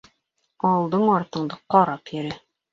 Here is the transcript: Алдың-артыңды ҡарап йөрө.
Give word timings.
Алдың-артыңды 0.69 1.61
ҡарап 1.77 2.17
йөрө. 2.19 2.37